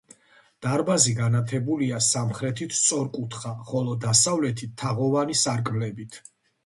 დარბაზი 0.65 1.11
განათებულია 1.17 1.99
სამხრეთით 2.07 2.73
სწორკუთხა, 2.77 3.53
ხოლო 3.73 3.95
დასავლეთით 4.07 4.75
თაღოვანი 4.85 5.37
სარკმლებით. 5.43 6.19